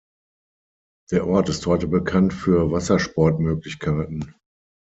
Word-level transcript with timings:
Der 1.11 1.27
Ort 1.27 1.47
ist 1.49 1.67
heute 1.67 1.85
bekannt 1.87 2.33
für 2.33 2.71
Wassersportmöglichkeiten. 2.71 4.33